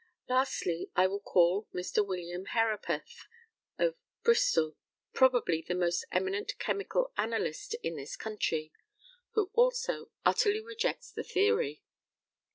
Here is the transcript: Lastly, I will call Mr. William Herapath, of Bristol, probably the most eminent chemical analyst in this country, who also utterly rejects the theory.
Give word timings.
Lastly, 0.27 0.89
I 0.95 1.05
will 1.05 1.19
call 1.19 1.67
Mr. 1.75 2.03
William 2.03 2.45
Herapath, 2.47 3.27
of 3.77 3.95
Bristol, 4.23 4.75
probably 5.13 5.61
the 5.61 5.75
most 5.75 6.05
eminent 6.11 6.57
chemical 6.57 7.13
analyst 7.17 7.75
in 7.83 7.97
this 7.97 8.15
country, 8.15 8.71
who 9.33 9.51
also 9.53 10.09
utterly 10.25 10.59
rejects 10.59 11.11
the 11.11 11.21
theory. 11.23 11.83